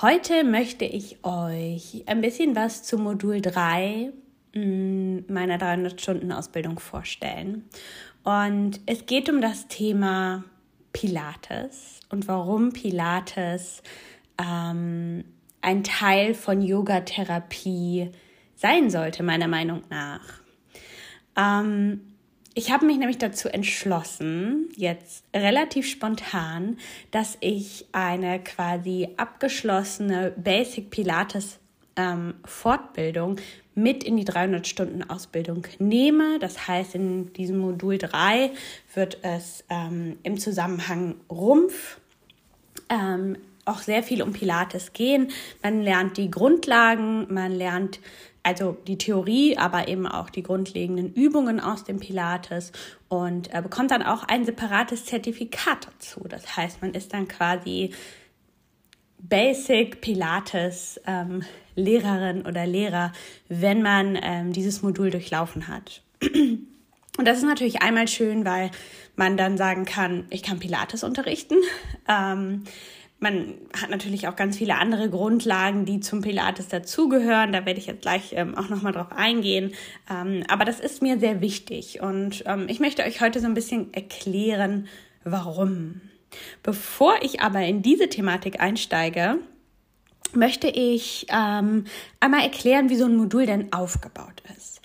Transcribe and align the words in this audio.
Heute 0.00 0.44
möchte 0.44 0.84
ich 0.84 1.24
euch 1.24 2.04
ein 2.06 2.20
bisschen 2.20 2.54
was 2.54 2.84
zu 2.84 2.98
Modul 2.98 3.40
3 3.40 4.12
mm, 4.54 5.18
meiner 5.26 5.58
300 5.58 6.00
Stunden 6.00 6.30
Ausbildung 6.30 6.78
vorstellen. 6.78 7.64
Und 8.22 8.78
es 8.86 9.06
geht 9.06 9.28
um 9.28 9.40
das 9.40 9.66
Thema 9.66 10.44
Pilates 10.92 11.98
und 12.10 12.28
warum 12.28 12.72
Pilates 12.72 13.82
ähm, 14.40 15.24
ein 15.62 15.82
Teil 15.82 16.34
von 16.34 16.62
Yogatherapie 16.62 18.12
sein 18.54 18.90
sollte, 18.90 19.24
meiner 19.24 19.48
Meinung 19.48 19.82
nach. 19.90 20.20
Ähm, 21.36 22.07
ich 22.58 22.72
habe 22.72 22.86
mich 22.86 22.98
nämlich 22.98 23.18
dazu 23.18 23.48
entschlossen, 23.48 24.68
jetzt 24.74 25.22
relativ 25.32 25.88
spontan, 25.88 26.76
dass 27.12 27.38
ich 27.38 27.86
eine 27.92 28.40
quasi 28.42 29.10
abgeschlossene 29.16 30.32
Basic 30.36 30.90
Pilates 30.90 31.60
ähm, 31.94 32.34
Fortbildung 32.44 33.36
mit 33.76 34.02
in 34.02 34.16
die 34.16 34.24
300 34.24 34.66
Stunden 34.66 35.08
Ausbildung 35.08 35.68
nehme. 35.78 36.40
Das 36.40 36.66
heißt, 36.66 36.96
in 36.96 37.32
diesem 37.32 37.58
Modul 37.58 37.96
3 37.96 38.50
wird 38.92 39.18
es 39.22 39.62
ähm, 39.70 40.18
im 40.24 40.36
Zusammenhang 40.36 41.14
Rumpf 41.30 42.00
ähm, 42.88 43.36
auch 43.68 43.80
sehr 43.80 44.02
viel 44.02 44.22
um 44.22 44.32
Pilates 44.32 44.92
gehen. 44.92 45.30
Man 45.62 45.82
lernt 45.82 46.16
die 46.16 46.30
Grundlagen, 46.30 47.32
man 47.32 47.52
lernt 47.52 48.00
also 48.42 48.76
die 48.86 48.96
Theorie, 48.96 49.58
aber 49.58 49.88
eben 49.88 50.06
auch 50.06 50.30
die 50.30 50.42
grundlegenden 50.42 51.12
Übungen 51.12 51.60
aus 51.60 51.84
dem 51.84 52.00
Pilates 52.00 52.72
und 53.08 53.52
äh, 53.52 53.60
bekommt 53.60 53.90
dann 53.90 54.02
auch 54.02 54.24
ein 54.24 54.44
separates 54.44 55.04
Zertifikat 55.04 55.86
dazu. 55.86 56.20
Das 56.28 56.56
heißt, 56.56 56.80
man 56.80 56.94
ist 56.94 57.12
dann 57.12 57.28
quasi 57.28 57.90
Basic 59.18 60.00
Pilates 60.00 61.00
ähm, 61.06 61.42
Lehrerin 61.74 62.46
oder 62.46 62.66
Lehrer, 62.66 63.12
wenn 63.48 63.82
man 63.82 64.18
ähm, 64.20 64.52
dieses 64.52 64.82
Modul 64.82 65.10
durchlaufen 65.10 65.68
hat. 65.68 66.02
Und 67.18 67.26
das 67.26 67.38
ist 67.38 67.44
natürlich 67.44 67.82
einmal 67.82 68.06
schön, 68.06 68.44
weil 68.44 68.70
man 69.16 69.36
dann 69.36 69.56
sagen 69.56 69.84
kann, 69.84 70.26
ich 70.30 70.42
kann 70.42 70.60
Pilates 70.60 71.02
unterrichten. 71.02 71.56
Ähm, 72.08 72.64
man 73.20 73.54
hat 73.80 73.90
natürlich 73.90 74.28
auch 74.28 74.36
ganz 74.36 74.56
viele 74.56 74.76
andere 74.76 75.10
Grundlagen, 75.10 75.84
die 75.84 76.00
zum 76.00 76.22
Pilates 76.22 76.68
dazugehören. 76.68 77.52
Da 77.52 77.66
werde 77.66 77.80
ich 77.80 77.86
jetzt 77.86 78.02
gleich 78.02 78.32
ähm, 78.32 78.56
auch 78.56 78.68
nochmal 78.68 78.92
drauf 78.92 79.10
eingehen. 79.10 79.72
Ähm, 80.10 80.44
aber 80.48 80.64
das 80.64 80.78
ist 80.78 81.02
mir 81.02 81.18
sehr 81.18 81.40
wichtig 81.40 82.00
und 82.00 82.44
ähm, 82.46 82.66
ich 82.68 82.80
möchte 82.80 83.02
euch 83.02 83.20
heute 83.20 83.40
so 83.40 83.46
ein 83.46 83.54
bisschen 83.54 83.92
erklären, 83.92 84.86
warum. 85.24 86.00
Bevor 86.62 87.14
ich 87.22 87.40
aber 87.40 87.62
in 87.62 87.82
diese 87.82 88.08
Thematik 88.08 88.60
einsteige, 88.60 89.38
möchte 90.34 90.68
ich 90.68 91.26
ähm, 91.30 91.84
einmal 92.20 92.42
erklären, 92.42 92.90
wie 92.90 92.96
so 92.96 93.06
ein 93.06 93.16
Modul 93.16 93.46
denn 93.46 93.72
aufgebaut 93.72 94.42
ist. 94.56 94.80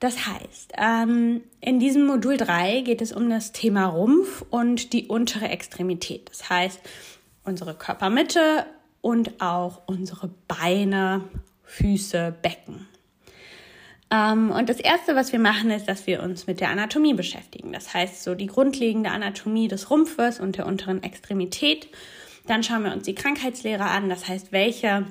Das 0.00 0.26
heißt, 0.26 0.72
ähm, 0.76 1.42
in 1.60 1.80
diesem 1.80 2.06
Modul 2.06 2.36
3 2.36 2.82
geht 2.82 3.00
es 3.00 3.12
um 3.12 3.30
das 3.30 3.52
Thema 3.52 3.86
Rumpf 3.86 4.44
und 4.50 4.92
die 4.92 5.06
untere 5.06 5.48
Extremität. 5.48 6.28
Das 6.28 6.50
heißt, 6.50 6.80
unsere 7.46 7.74
Körpermitte 7.74 8.66
und 9.00 9.40
auch 9.40 9.82
unsere 9.86 10.30
Beine, 10.48 11.22
Füße, 11.64 12.34
Becken. 12.42 12.86
Ähm, 14.10 14.50
und 14.50 14.68
das 14.68 14.78
Erste, 14.78 15.16
was 15.16 15.32
wir 15.32 15.38
machen, 15.38 15.70
ist, 15.70 15.88
dass 15.88 16.06
wir 16.06 16.22
uns 16.22 16.46
mit 16.46 16.60
der 16.60 16.70
Anatomie 16.70 17.14
beschäftigen. 17.14 17.72
Das 17.72 17.92
heißt, 17.92 18.22
so 18.22 18.34
die 18.34 18.46
grundlegende 18.46 19.10
Anatomie 19.10 19.68
des 19.68 19.90
Rumpfes 19.90 20.40
und 20.40 20.56
der 20.56 20.66
unteren 20.66 21.02
Extremität. 21.02 21.88
Dann 22.46 22.62
schauen 22.62 22.84
wir 22.84 22.92
uns 22.92 23.04
die 23.04 23.14
Krankheitslehre 23.14 23.84
an. 23.84 24.08
Das 24.08 24.28
heißt, 24.28 24.52
welche 24.52 25.06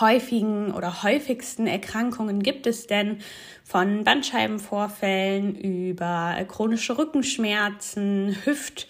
häufigen 0.00 0.72
oder 0.72 1.02
häufigsten 1.02 1.66
Erkrankungen 1.66 2.42
gibt 2.42 2.66
es 2.66 2.86
denn 2.86 3.18
von 3.64 4.04
Bandscheibenvorfällen 4.04 5.54
über 5.56 6.36
chronische 6.48 6.96
Rückenschmerzen, 6.96 8.36
Hüft- 8.44 8.86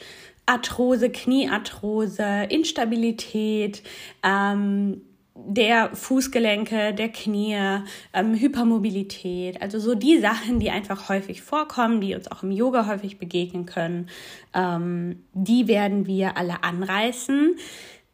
Arthrose, 0.46 1.10
Kniearthrose, 1.10 2.46
Instabilität, 2.50 3.82
ähm, 4.22 5.00
der 5.36 5.94
Fußgelenke, 5.94 6.94
der 6.94 7.08
Knie, 7.08 7.80
ähm, 8.12 8.34
Hypermobilität, 8.34 9.60
also 9.60 9.80
so 9.80 9.94
die 9.96 10.20
Sachen, 10.20 10.60
die 10.60 10.70
einfach 10.70 11.08
häufig 11.08 11.42
vorkommen, 11.42 12.00
die 12.00 12.14
uns 12.14 12.30
auch 12.30 12.44
im 12.44 12.52
Yoga 12.52 12.86
häufig 12.86 13.18
begegnen 13.18 13.66
können, 13.66 14.08
ähm, 14.54 15.24
die 15.32 15.66
werden 15.66 16.06
wir 16.06 16.36
alle 16.36 16.62
anreißen. 16.62 17.56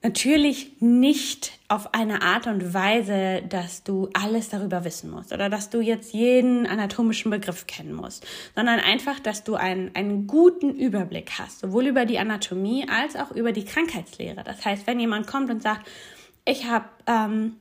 Natürlich 0.02 0.80
nicht 0.80 1.52
auf 1.68 1.92
eine 1.92 2.22
Art 2.22 2.46
und 2.46 2.72
Weise, 2.72 3.42
dass 3.46 3.84
du 3.84 4.08
alles 4.14 4.48
darüber 4.48 4.84
wissen 4.86 5.10
musst 5.10 5.30
oder 5.30 5.50
dass 5.50 5.68
du 5.68 5.82
jetzt 5.82 6.14
jeden 6.14 6.66
anatomischen 6.66 7.30
Begriff 7.30 7.66
kennen 7.66 7.92
musst, 7.92 8.26
sondern 8.54 8.80
einfach, 8.80 9.20
dass 9.20 9.44
du 9.44 9.56
einen, 9.56 9.94
einen 9.94 10.26
guten 10.26 10.70
Überblick 10.70 11.32
hast, 11.38 11.60
sowohl 11.60 11.86
über 11.86 12.06
die 12.06 12.18
Anatomie 12.18 12.88
als 12.88 13.14
auch 13.14 13.30
über 13.30 13.52
die 13.52 13.66
Krankheitslehre. 13.66 14.42
Das 14.42 14.64
heißt, 14.64 14.86
wenn 14.86 14.98
jemand 14.98 15.26
kommt 15.26 15.50
und 15.50 15.62
sagt, 15.62 15.86
ich 16.46 16.64
habe 16.64 16.86
ähm, 17.06 17.56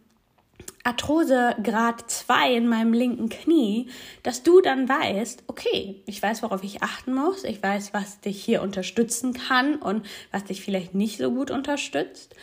Arthrose 0.84 1.56
Grad 1.62 2.10
2 2.10 2.56
in 2.56 2.68
meinem 2.68 2.94
linken 2.94 3.30
Knie, 3.30 3.90
dass 4.24 4.44
du 4.44 4.62
dann 4.62 4.88
weißt, 4.88 5.44
okay, 5.48 6.02
ich 6.06 6.22
weiß, 6.22 6.42
worauf 6.42 6.64
ich 6.64 6.82
achten 6.82 7.14
muss, 7.14 7.44
ich 7.44 7.62
weiß, 7.62 7.94
was 7.94 8.22
dich 8.22 8.44
hier 8.44 8.62
unterstützen 8.62 9.34
kann 9.34 9.76
und 9.76 10.06
was 10.32 10.46
dich 10.46 10.62
vielleicht 10.62 10.96
nicht 10.96 11.18
so 11.18 11.32
gut 11.32 11.52
unterstützt. 11.52 12.36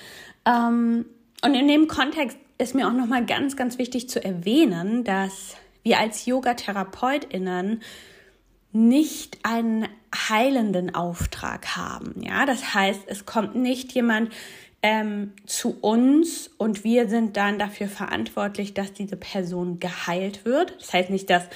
Ähm, 0.45 1.07
und 1.43 1.55
in 1.55 1.67
dem 1.67 1.89
Kontext 1.89 2.39
ist 2.59 2.75
mir 2.75 2.87
auch 2.87 2.93
nochmal 2.93 3.25
ganz, 3.25 3.57
ganz 3.57 3.79
wichtig 3.79 4.09
zu 4.09 4.23
erwähnen, 4.23 5.05
dass 5.05 5.57
wir 5.83 5.99
als 5.99 6.27
Yoga-TherapeutInnen 6.27 7.83
nicht 8.73 9.39
einen 9.43 9.89
heilenden 10.15 10.95
Auftrag 10.95 11.77
haben. 11.77 12.23
Ja, 12.23 12.45
das 12.47 12.75
heißt, 12.75 13.03
es 13.07 13.25
kommt 13.25 13.55
nicht 13.55 13.93
jemand 13.93 14.33
ähm, 14.87 15.33
zu 15.47 15.77
uns 15.81 16.49
und 16.59 16.85
wir 16.85 17.09
sind 17.09 17.37
dann 17.37 17.59
dafür 17.59 17.89
verantwortlich, 17.89 18.73
dass 18.73 18.93
diese 18.93 19.17
Person 19.17 19.81
geheilt 19.81 20.45
wird. 20.45 20.77
Das 20.79 20.93
heißt 20.93 21.11
nicht, 21.11 21.29
dass 21.29 21.49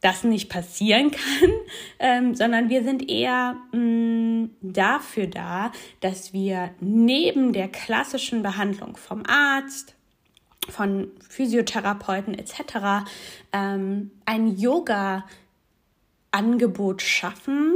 das 0.00 0.22
nicht 0.22 0.48
passieren 0.48 1.10
kann, 1.40 1.50
ähm, 1.98 2.36
sondern 2.36 2.68
wir 2.68 2.84
sind 2.84 3.10
eher 3.10 3.56
mh, 3.72 3.80
mm, 3.80 4.50
dafür 4.62 5.26
da, 5.26 5.72
dass 5.98 6.32
wir 6.32 6.70
neben 6.78 7.52
der 7.52 7.66
klassischen 7.66 8.44
Behandlung 8.44 8.96
vom 8.96 9.24
Arzt, 9.26 9.96
von 10.68 11.10
Physiotherapeuten 11.28 12.38
etc. 12.38 13.02
Ähm, 13.52 14.12
ein 14.26 14.56
Yoga-Angebot 14.56 17.02
schaffen, 17.02 17.74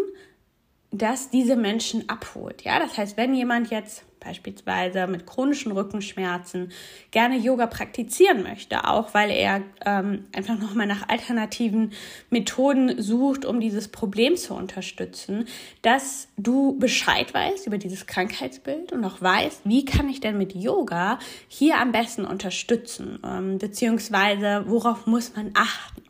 das 0.92 1.30
diese 1.30 1.56
Menschen 1.56 2.08
abholt. 2.08 2.62
Ja, 2.62 2.78
das 2.78 2.96
heißt, 2.96 3.16
wenn 3.16 3.34
jemand 3.34 3.72
jetzt 3.72 4.04
beispielsweise 4.24 5.06
mit 5.06 5.26
chronischen 5.26 5.72
Rückenschmerzen 5.72 6.72
gerne 7.10 7.36
Yoga 7.36 7.66
praktizieren 7.66 8.42
möchte, 8.42 8.88
auch 8.88 9.14
weil 9.14 9.30
er 9.30 9.62
ähm, 9.84 10.24
einfach 10.34 10.58
nochmal 10.58 10.86
nach 10.86 11.08
alternativen 11.08 11.92
Methoden 12.30 13.02
sucht, 13.02 13.44
um 13.44 13.60
dieses 13.60 13.88
Problem 13.88 14.36
zu 14.36 14.54
unterstützen, 14.54 15.46
dass 15.82 16.28
du 16.36 16.78
Bescheid 16.78 17.32
weißt 17.34 17.66
über 17.66 17.78
dieses 17.78 18.06
Krankheitsbild 18.06 18.92
und 18.92 19.04
auch 19.04 19.20
weißt, 19.20 19.62
wie 19.64 19.84
kann 19.84 20.08
ich 20.08 20.20
denn 20.20 20.38
mit 20.38 20.54
Yoga 20.54 21.18
hier 21.48 21.78
am 21.78 21.92
besten 21.92 22.24
unterstützen, 22.24 23.18
ähm, 23.24 23.58
beziehungsweise 23.58 24.64
worauf 24.66 25.06
muss 25.06 25.34
man 25.36 25.50
achten. 25.54 26.03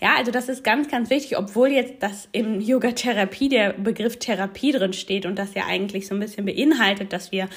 Ja, 0.00 0.16
also 0.16 0.30
das 0.30 0.48
ist 0.48 0.64
ganz, 0.64 0.88
ganz 0.88 1.10
wichtig, 1.10 1.38
obwohl 1.38 1.68
jetzt 1.68 1.94
das 2.00 2.28
im 2.32 2.60
Yoga-Therapie 2.60 3.48
der 3.48 3.72
Begriff 3.74 4.18
Therapie 4.18 4.72
drin 4.72 4.92
steht 4.92 5.26
und 5.26 5.38
das 5.38 5.54
ja 5.54 5.64
eigentlich 5.66 6.06
so 6.06 6.14
ein 6.14 6.20
bisschen 6.20 6.44
beinhaltet, 6.46 7.12
dass 7.12 7.32
wir 7.32 7.48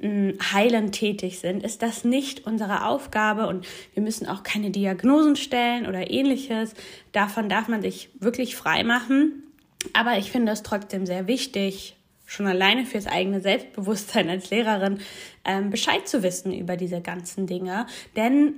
mm, 0.00 0.30
heilend 0.52 0.92
tätig 0.92 1.38
sind, 1.38 1.62
ist 1.62 1.82
das 1.82 2.04
nicht 2.04 2.46
unsere 2.46 2.86
Aufgabe 2.86 3.46
und 3.46 3.66
wir 3.94 4.02
müssen 4.02 4.26
auch 4.26 4.42
keine 4.42 4.70
Diagnosen 4.70 5.36
stellen 5.36 5.86
oder 5.86 6.10
ähnliches. 6.10 6.74
Davon 7.12 7.48
darf 7.48 7.68
man 7.68 7.82
sich 7.82 8.10
wirklich 8.20 8.56
frei 8.56 8.84
machen. 8.84 9.44
Aber 9.92 10.18
ich 10.18 10.30
finde 10.30 10.52
es 10.52 10.62
trotzdem 10.62 11.06
sehr 11.06 11.28
wichtig, 11.28 11.96
schon 12.26 12.46
alleine 12.46 12.84
fürs 12.84 13.06
eigene 13.06 13.40
Selbstbewusstsein 13.40 14.28
als 14.28 14.50
Lehrerin 14.50 14.98
ähm, 15.44 15.70
Bescheid 15.70 16.06
zu 16.06 16.22
wissen 16.22 16.52
über 16.52 16.76
diese 16.76 17.00
ganzen 17.00 17.46
Dinge. 17.46 17.86
Denn 18.16 18.54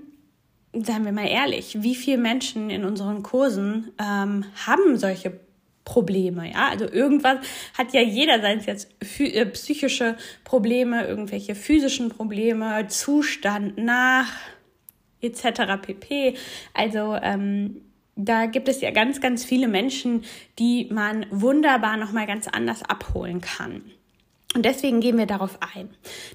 seien 0.72 1.04
wir 1.04 1.12
mal 1.12 1.28
ehrlich, 1.28 1.82
wie 1.82 1.94
viele 1.94 2.18
Menschen 2.18 2.70
in 2.70 2.84
unseren 2.84 3.22
Kursen 3.22 3.92
ähm, 3.98 4.44
haben 4.66 4.96
solche 4.96 5.40
Probleme, 5.84 6.52
ja? 6.52 6.68
Also 6.68 6.88
irgendwas 6.88 7.38
hat 7.76 7.92
ja 7.92 8.00
jeder, 8.00 8.40
seien 8.40 8.58
es 8.58 8.66
jetzt 8.66 8.90
äh, 9.18 9.46
psychische 9.46 10.16
Probleme, 10.44 11.06
irgendwelche 11.06 11.54
physischen 11.54 12.10
Probleme, 12.10 12.86
Zustand 12.86 13.76
nach 13.78 14.30
etc. 15.20 15.82
pp. 15.82 16.36
Also 16.74 17.16
ähm, 17.20 17.82
da 18.14 18.46
gibt 18.46 18.68
es 18.68 18.80
ja 18.80 18.90
ganz, 18.90 19.20
ganz 19.20 19.44
viele 19.44 19.68
Menschen, 19.68 20.24
die 20.58 20.88
man 20.90 21.26
wunderbar 21.30 21.96
nochmal 21.96 22.26
ganz 22.26 22.46
anders 22.46 22.82
abholen 22.82 23.40
kann. 23.40 23.82
Und 24.54 24.64
deswegen 24.64 25.00
gehen 25.00 25.16
wir 25.16 25.26
darauf 25.26 25.58
ein. 25.74 25.90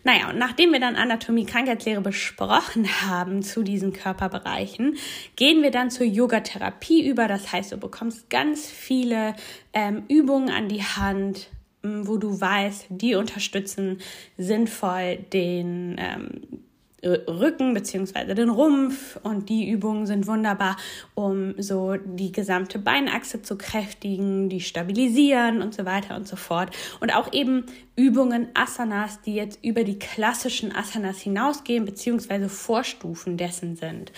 Naja, 0.05 0.29
und 0.29 0.37
nachdem 0.37 0.71
wir 0.71 0.79
dann 0.79 0.95
Anatomie, 0.95 1.45
Krankheitslehre 1.45 1.99
besprochen 1.99 2.87
haben 3.01 3.43
zu 3.43 3.61
diesen 3.61 3.91
Körperbereichen, 3.91 4.95
gehen 5.35 5.61
wir 5.61 5.71
dann 5.71 5.91
zur 5.91 6.05
Yogatherapie 6.05 7.05
über. 7.05 7.27
Das 7.27 7.51
heißt, 7.51 7.73
du 7.73 7.77
bekommst 7.77 8.29
ganz 8.29 8.69
viele 8.69 9.35
ähm, 9.73 10.03
Übungen 10.07 10.49
an 10.49 10.69
die 10.69 10.83
Hand, 10.83 11.49
wo 11.83 12.17
du 12.17 12.39
weißt, 12.39 12.87
die 12.89 13.15
unterstützen 13.15 13.99
sinnvoll 14.37 15.17
den 15.33 15.97
ähm, 15.99 16.64
Rücken 17.05 17.73
beziehungsweise 17.73 18.33
den 18.33 18.49
Rumpf 18.49 19.17
und 19.23 19.49
die 19.49 19.69
Übungen 19.69 20.07
sind 20.07 20.27
wunderbar, 20.27 20.75
um 21.13 21.53
so 21.61 21.95
die 21.97 22.31
gesamte 22.31 22.79
Beinachse 22.79 23.41
zu 23.41 23.57
kräftigen, 23.57 24.49
die 24.49 24.61
stabilisieren 24.61 25.61
und 25.61 25.73
so 25.73 25.85
weiter 25.85 26.15
und 26.15 26.27
so 26.27 26.35
fort. 26.35 26.75
Und 26.99 27.13
auch 27.13 27.31
eben 27.33 27.65
Übungen, 27.95 28.47
Asanas, 28.53 29.21
die 29.21 29.35
jetzt 29.35 29.63
über 29.63 29.83
die 29.83 29.99
klassischen 29.99 30.75
Asanas 30.75 31.19
hinausgehen 31.19 31.85
beziehungsweise 31.85 32.49
Vorstufen 32.49 33.37
dessen 33.37 33.75
sind. 33.75 34.11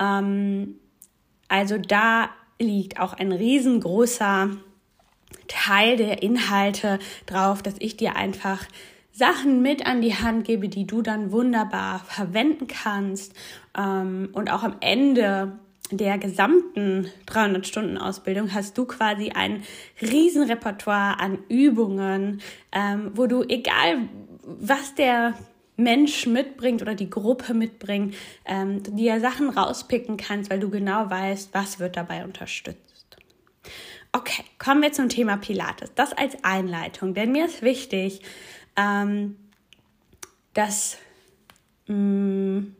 Ähm, 0.00 0.76
also 1.48 1.76
da 1.76 2.30
liegt 2.58 2.98
auch 2.98 3.12
ein 3.12 3.32
riesengroßer 3.32 4.50
Teil 5.48 5.96
der 5.96 6.22
Inhalte 6.22 6.98
drauf, 7.26 7.62
dass 7.62 7.74
ich 7.78 7.96
dir 7.96 8.16
einfach 8.16 8.64
Sachen 9.12 9.62
mit 9.62 9.86
an 9.86 10.00
die 10.00 10.14
Hand 10.14 10.44
gebe, 10.44 10.68
die 10.68 10.86
du 10.86 11.02
dann 11.02 11.32
wunderbar 11.32 12.00
verwenden 12.00 12.66
kannst 12.66 13.34
ähm, 13.76 14.30
und 14.32 14.50
auch 14.50 14.62
am 14.62 14.76
Ende 14.80 15.58
der 15.90 16.16
gesamten 16.16 17.10
300 17.26 17.66
Stunden 17.66 17.98
Ausbildung 17.98 18.54
hast 18.54 18.78
du 18.78 18.86
quasi 18.86 19.30
ein 19.30 19.62
Riesenrepertoire 20.00 21.20
an 21.20 21.38
Übungen, 21.48 22.40
ähm, 22.72 23.12
wo 23.14 23.26
du 23.26 23.42
egal 23.42 24.08
was 24.44 24.94
der 24.94 25.34
Mensch 25.76 26.26
mitbringt 26.26 26.82
oder 26.82 26.94
die 26.94 27.10
Gruppe 27.10 27.54
mitbringt, 27.54 28.14
ähm, 28.46 28.82
dir 28.82 29.20
Sachen 29.20 29.50
rauspicken 29.50 30.16
kannst, 30.16 30.50
weil 30.50 30.60
du 30.60 30.70
genau 30.70 31.10
weißt, 31.10 31.50
was 31.52 31.78
wird 31.78 31.96
dabei 31.96 32.24
unterstützt. 32.24 33.16
Okay, 34.12 34.44
kommen 34.58 34.82
wir 34.82 34.92
zum 34.92 35.08
Thema 35.08 35.38
Pilates. 35.38 35.92
Das 35.94 36.12
als 36.12 36.36
Einleitung, 36.44 37.14
denn 37.14 37.32
mir 37.32 37.46
ist 37.46 37.62
wichtig, 37.62 38.20
ähm, 38.76 39.36
dass 40.54 40.98
mh, 41.86 41.94
mm, 41.94 42.76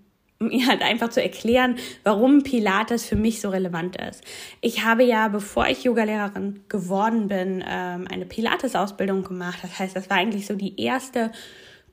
mir 0.49 0.67
halt 0.67 0.83
einfach 0.83 1.11
zu 1.11 1.23
erklären, 1.23 1.77
warum 2.05 2.43
Pilates 2.43 3.07
für 3.07 3.17
mich 3.17 3.41
so 3.41 3.51
relevant 3.51 3.97
ist. 3.97 4.23
Ich 4.61 4.85
habe 4.85 5.05
ja, 5.05 5.29
bevor 5.29 5.67
ich 5.69 5.85
Yogalehrerin 5.85 6.65
geworden 6.69 7.29
bin, 7.29 7.65
ähm, 7.67 8.07
eine 8.11 8.27
Pilates-Ausbildung 8.27 9.23
gemacht. 9.23 9.59
Das 9.63 9.79
heißt, 9.79 9.95
das 9.95 10.11
war 10.11 10.17
eigentlich 10.17 10.47
so 10.47 10.55
die 10.55 10.81
erste 10.81 11.31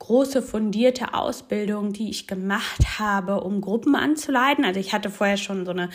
große 0.00 0.42
fundierte 0.42 1.14
Ausbildung, 1.14 1.92
die 1.92 2.10
ich 2.10 2.26
gemacht 2.26 2.98
habe, 2.98 3.42
um 3.42 3.60
Gruppen 3.60 3.94
anzuleiten. 3.94 4.64
Also 4.64 4.80
ich 4.80 4.92
hatte 4.92 5.10
vorher 5.10 5.36
schon 5.36 5.64
so 5.64 5.70
eine 5.70 5.90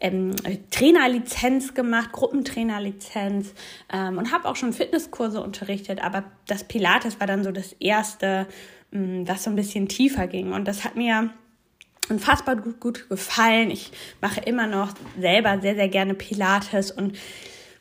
ähm, 0.00 0.34
Trainerlizenz 0.70 1.74
gemacht, 1.74 2.10
Gruppentrainerlizenz 2.10 3.52
ähm, 3.92 4.18
und 4.18 4.32
habe 4.32 4.48
auch 4.48 4.56
schon 4.56 4.72
Fitnesskurse 4.72 5.40
unterrichtet. 5.42 6.02
Aber 6.02 6.24
das 6.48 6.64
Pilates 6.64 7.20
war 7.20 7.26
dann 7.26 7.44
so 7.44 7.52
das 7.52 7.74
erste, 7.74 8.46
ähm, 8.92 9.28
was 9.28 9.44
so 9.44 9.50
ein 9.50 9.56
bisschen 9.56 9.88
tiefer 9.88 10.26
ging. 10.26 10.52
Und 10.52 10.66
das 10.66 10.82
hat 10.82 10.96
mir 10.96 11.30
unfassbar 12.08 12.56
gut, 12.56 12.80
gut 12.80 13.08
gefallen. 13.10 13.70
Ich 13.70 13.92
mache 14.22 14.40
immer 14.40 14.66
noch 14.66 14.94
selber 15.20 15.60
sehr, 15.60 15.74
sehr 15.74 15.88
gerne 15.88 16.14
Pilates 16.14 16.90
und 16.90 17.16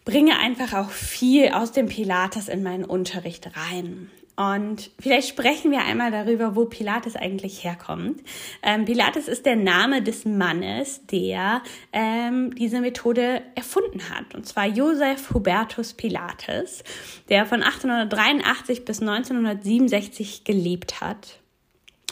bringe 0.04 0.38
einfach 0.40 0.74
auch 0.74 0.92
viel 0.92 1.50
aus 1.50 1.72
dem 1.72 1.88
Pilates 1.88 2.50
in 2.50 2.64
meinen 2.64 2.84
Unterricht 2.84 3.50
rein. 3.56 4.12
Und 4.39 4.91
vielleicht 4.97 5.27
sprechen 5.27 5.69
wir 5.69 5.81
einmal 5.81 6.12
darüber, 6.12 6.56
wo 6.56 6.63
Pilates 6.63 7.18
eigentlich 7.18 7.65
herkommt. 7.65 8.21
Ähm, 8.63 8.86
Pilates 8.86 9.27
ist 9.27 9.45
der 9.45 9.57
Name 9.57 10.01
des 10.01 10.24
Mannes, 10.24 11.06
der 11.07 11.62
ähm, 11.91 12.56
diese 12.56 12.80
Methode 12.80 13.41
erfunden 13.56 14.09
hat. 14.09 14.33
Und 14.33 14.45
zwar 14.47 14.65
Joseph 14.65 15.33
Hubertus 15.33 15.94
Pilates, 15.94 16.86
der 17.27 17.45
von 17.45 17.63
1883 17.63 18.86
bis 18.86 19.01
1967 19.01 20.45
gelebt 20.45 21.01
hat 21.01 21.41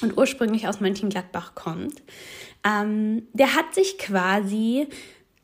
und 0.01 0.17
ursprünglich 0.17 0.67
aus 0.67 0.81
Mönchengladbach 0.81 1.55
kommt. 1.55 2.03
Ähm, 2.65 3.25
der 3.31 3.55
hat 3.55 3.73
sich 3.73 3.97
quasi 3.99 4.89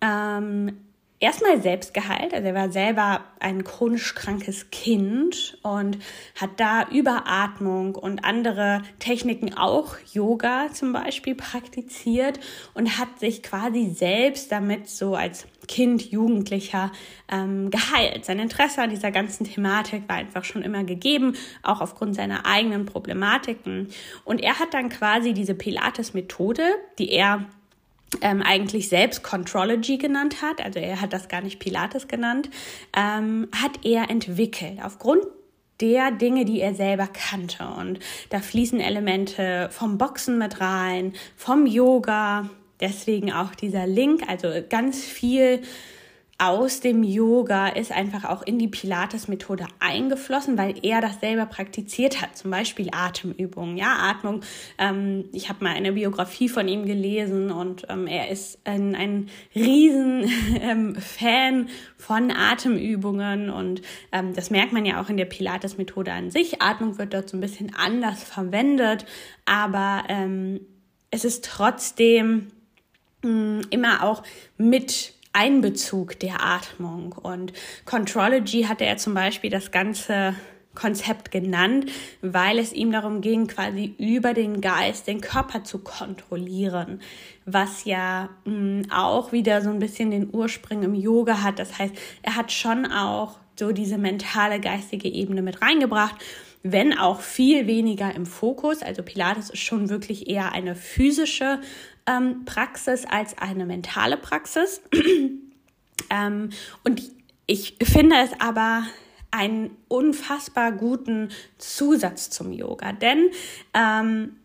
ähm, 0.01 0.75
erstmal 1.24 1.62
selbst 1.62 1.94
geheilt. 1.94 2.34
Also 2.34 2.50
er 2.50 2.54
war 2.54 2.70
selber 2.70 3.22
ein 3.40 3.64
chronisch 3.64 4.14
krankes 4.14 4.70
Kind 4.72 5.58
und 5.64 5.98
hat 6.36 6.52
da 6.58 6.88
Überatmung 6.90 7.96
und 7.96 8.25
andere 8.25 8.81
Techniken, 9.00 9.54
auch 9.54 9.96
Yoga 10.12 10.68
zum 10.74 10.92
Beispiel, 10.92 11.36
praktiziert 11.36 12.42
und 12.74 13.00
hat 13.00 13.20
sich 13.20 13.42
quasi 13.42 13.90
selbst 13.90 14.52
damit 14.52 14.90
so 14.90 15.16
als 15.16 15.48
Kind, 15.68 16.12
Jugendlicher 16.12 16.92
ähm, 17.31 17.72
geheilt. 17.72 18.26
Sein 18.26 18.40
Interesse 18.40 18.81
an 18.81 18.90
dieser 18.90 19.12
ganzen 19.12 19.46
Thematik 19.46 20.10
war 20.10 20.18
einfach 20.18 20.44
schon 20.44 20.62
immer 20.62 20.84
gegeben, 20.84 21.38
auch 21.62 21.80
aufgrund 21.80 22.16
seiner 22.16 22.46
eigenen 22.46 22.86
Problematiken. 22.86 23.88
Und 24.26 24.42
er 24.42 24.60
hat 24.60 24.74
dann 24.74 24.90
quasi 24.90 25.34
diese 25.34 25.56
Pilates-Methode, 25.56 26.64
die 27.00 27.12
er 27.12 27.46
ähm, 28.21 28.42
eigentlich 28.42 28.89
selbst 28.89 29.24
Contrology 29.24 29.98
genannt 29.98 30.42
hat, 30.42 30.63
also 30.63 30.80
er 30.80 31.01
hat 31.01 31.13
das 31.13 31.27
gar 31.27 31.42
nicht 31.42 31.60
Pilates 31.60 32.07
genannt, 32.07 32.50
ähm, 32.95 33.48
hat 33.54 33.86
er 33.86 34.10
entwickelt 34.10 34.80
aufgrund 34.83 35.24
der 35.81 36.12
Dinge, 36.12 36.45
die 36.45 36.62
er 36.62 36.75
selber 36.75 37.07
kannte. 37.07 37.65
Und 37.77 38.00
da 38.30 38.39
fließen 38.39 38.80
Elemente 38.80 39.69
vom 39.71 39.98
Boxen 39.98 40.38
mit 40.38 40.62
rein, 40.62 41.13
vom 41.36 41.65
Yoga, 41.65 42.49
deswegen 42.80 43.31
auch 43.31 43.56
dieser 43.56 43.88
Link, 43.88 44.23
also 44.28 44.49
ganz 44.69 45.04
viel 45.04 45.61
aus 46.40 46.80
dem 46.80 47.04
Yoga 47.04 47.68
ist 47.68 47.92
einfach 47.92 48.25
auch 48.25 48.42
in 48.42 48.57
die 48.57 48.68
Pilates-Methode 48.68 49.68
eingeflossen, 49.80 50.57
weil 50.57 50.75
er 50.81 50.99
das 50.99 51.19
selber 51.19 51.45
praktiziert 51.45 52.21
hat. 52.21 52.35
Zum 52.35 52.49
Beispiel 52.49 52.90
Atemübungen. 52.92 53.78
Ja, 53.78 53.97
Atmung. 53.99 54.42
Ähm, 54.80 55.25
ich 55.31 55.49
habe 55.49 55.63
mal 55.63 55.73
eine 55.73 55.94
Biografie 55.94 56.49
von 56.49 56.68
ihm 56.68 56.85
gelesen 56.85 57.52
und 57.52 57.85
ähm, 57.87 58.07
er 58.07 58.30
ist 58.30 58.59
ein, 58.66 58.95
ein 58.95 59.30
riesen 59.56 60.30
ähm, 60.59 60.97
von 61.97 62.31
Atemübungen 62.31 63.49
und 63.49 63.81
ähm, 64.11 64.33
das 64.33 64.49
merkt 64.49 64.73
man 64.73 64.85
ja 64.85 65.02
auch 65.02 65.09
in 65.09 65.18
der 65.18 65.25
Pilates-Methode 65.25 66.11
an 66.11 66.31
sich. 66.31 66.61
Atmung 66.61 66.97
wird 66.97 67.13
dort 67.13 67.30
so 67.30 67.37
ein 67.37 67.42
bisschen 67.42 67.73
anders 67.75 68.23
verwendet, 68.23 69.06
aber 69.45 70.04
ähm, 70.09 70.61
es 71.11 71.25
ist 71.25 71.45
trotzdem 71.45 72.47
mh, 73.21 73.30
mm, 73.30 73.61
immer 73.69 74.04
auch 74.04 74.23
mit 74.57 75.13
Einbezug 75.33 76.19
der 76.19 76.44
Atmung. 76.44 77.11
Und 77.11 77.54
Contrology 77.85 78.63
hatte 78.63 78.85
er 78.85 78.97
zum 78.97 79.13
Beispiel 79.13 79.49
das 79.49 79.71
ganze 79.71 80.35
Konzept 80.75 81.31
genannt, 81.31 81.92
weil 82.21 82.57
es 82.57 82.73
ihm 82.73 82.92
darum 82.92 83.21
ging, 83.21 83.47
quasi 83.47 83.94
über 83.97 84.33
den 84.33 84.61
Geist 84.61 85.07
den 85.07 85.21
Körper 85.21 85.63
zu 85.63 85.80
kontrollieren, 85.80 87.02
was 87.45 87.85
ja 87.85 88.30
mh, 88.45 88.54
mm, 88.54 88.92
auch 88.92 89.31
wieder 89.31 89.61
so 89.61 89.69
ein 89.69 89.80
bisschen 89.80 90.11
den 90.11 90.33
Ursprung 90.33 90.83
im 90.83 90.95
Yoga 90.95 91.44
hat. 91.44 91.59
Das 91.59 91.78
heißt, 91.78 91.94
er 92.23 92.35
hat 92.35 92.52
schon 92.52 92.87
auch 92.87 93.37
so 93.57 93.71
diese 93.71 93.97
mentale, 93.97 94.59
geistige 94.59 95.09
Ebene 95.09 95.44
mit 95.44 95.61
reingebracht, 95.61 96.16
wenn 96.63 96.97
auch 96.97 97.19
viel 97.19 97.68
weniger 97.68 98.16
im 98.16 98.25
Fokus. 98.25 98.81
Also 98.81 99.04
Pilates 99.04 99.52
ist 99.52 99.59
schon 99.59 99.90
wirklich 99.90 100.28
eher 100.28 100.54
eine 100.54 100.75
physische 100.75 101.59
ähm, 102.07 102.45
Praxis 102.45 103.06
als 103.06 103.38
eine 103.38 103.66
mentale 103.66 104.18
Praxis. 104.18 104.81
ähm, 106.10 106.50
und 106.83 107.02
ich 107.45 107.78
finde 107.83 108.16
es 108.24 108.31
aber 108.40 108.83
einen 109.31 109.72
unfassbar 109.88 110.72
guten 110.72 111.30
Zusatz 111.57 112.30
zum 112.30 112.52
Yoga, 112.52 112.94
denn 112.94 113.30
ähm, 113.74 114.36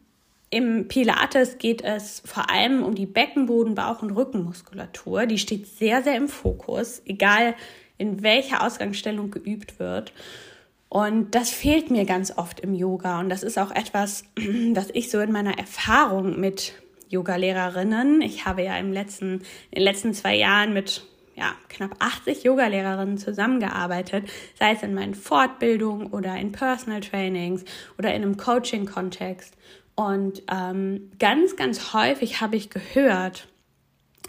im 0.51 0.89
Pilates 0.89 1.59
geht 1.59 1.83
es 1.83 2.23
vor 2.25 2.51
allem 2.51 2.83
um 2.83 2.95
die 2.95 3.07
Beckenboden-, 3.07 3.75
Bauch- 3.75 4.03
und 4.03 4.13
Rückenmuskulatur. 4.13 5.27
Die 5.27 5.39
steht 5.39 5.67
sehr, 5.67 6.03
sehr 6.03 6.17
im 6.17 6.29
Fokus, 6.29 7.03
egal 7.05 7.55
in 7.99 8.23
welcher 8.23 8.65
Ausgangsstellung 8.65 9.31
geübt 9.31 9.79
wird. 9.79 10.13
Und 10.89 11.35
das 11.35 11.51
fehlt 11.51 11.91
mir 11.91 12.07
ganz 12.07 12.33
oft 12.37 12.61
im 12.61 12.75
Yoga. 12.75 13.21
Und 13.21 13.29
das 13.29 13.43
ist 13.43 13.59
auch 13.59 13.71
etwas, 13.71 14.25
das 14.73 14.89
ich 14.95 15.11
so 15.11 15.21
in 15.21 15.33
meiner 15.33 15.59
Erfahrung 15.59 16.41
mit 16.41 16.73
Yoga-Lehrerinnen. 17.09 18.23
Ich 18.23 18.47
habe 18.47 18.63
ja 18.63 18.77
im 18.79 18.93
letzten, 18.93 19.43
in 19.71 19.77
den 19.77 19.83
letzten 19.83 20.15
zwei 20.15 20.37
Jahren 20.37 20.73
mit 20.73 21.03
ja, 21.37 21.55
knapp 21.69 21.95
80 22.01 22.43
Yoga-Lehrerinnen 22.43 23.17
zusammengearbeitet, 23.17 24.25
sei 24.59 24.73
es 24.73 24.83
in 24.83 24.95
meinen 24.95 25.15
Fortbildungen 25.15 26.09
oder 26.09 26.37
in 26.37 26.51
Personal 26.53 27.01
Trainings 27.01 27.65
oder 27.97 28.13
in 28.15 28.23
einem 28.23 28.37
Coaching-Kontext. 28.37 29.55
Und 29.95 30.43
ähm, 30.51 31.11
ganz, 31.19 31.57
ganz 31.57 31.93
häufig 31.93 32.41
habe 32.41 32.57
ich 32.57 32.71
gehört, 32.71 33.49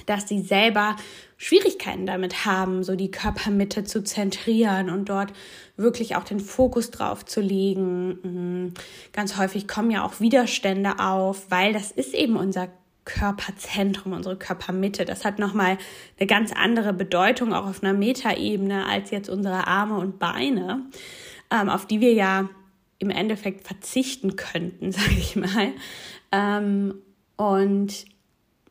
dass 0.05 0.27
sie 0.27 0.41
selber 0.41 0.95
Schwierigkeiten 1.37 2.05
damit 2.05 2.45
haben, 2.45 2.83
so 2.83 2.95
die 2.95 3.11
Körpermitte 3.11 3.83
zu 3.83 4.03
zentrieren 4.03 4.89
und 4.89 5.09
dort 5.09 5.33
wirklich 5.77 6.15
auch 6.15 6.23
den 6.23 6.39
Fokus 6.39 6.91
drauf 6.91 7.25
zu 7.25 7.41
legen. 7.41 8.19
Mhm. 8.23 8.73
Ganz 9.13 9.37
häufig 9.37 9.67
kommen 9.67 9.91
ja 9.91 10.03
auch 10.03 10.19
Widerstände 10.19 10.99
auf, 10.99 11.49
weil 11.49 11.73
das 11.73 11.91
ist 11.91 12.13
eben 12.13 12.35
unser 12.35 12.69
Körperzentrum, 13.05 14.13
unsere 14.13 14.35
Körpermitte. 14.35 15.05
Das 15.05 15.25
hat 15.25 15.39
nochmal 15.39 15.77
eine 16.19 16.27
ganz 16.27 16.51
andere 16.51 16.93
Bedeutung, 16.93 17.53
auch 17.53 17.65
auf 17.65 17.81
einer 17.81 17.93
Metaebene, 17.93 18.85
als 18.85 19.09
jetzt 19.09 19.29
unsere 19.29 19.65
Arme 19.65 19.97
und 19.97 20.19
Beine, 20.19 20.85
ähm, 21.51 21.69
auf 21.69 21.87
die 21.87 22.01
wir 22.01 22.13
ja 22.13 22.49
im 22.99 23.09
Endeffekt 23.09 23.65
verzichten 23.65 24.35
könnten, 24.35 24.91
sage 24.91 25.15
ich 25.17 25.35
mal. 25.35 25.73
Ähm, 26.31 26.95
und 27.37 28.05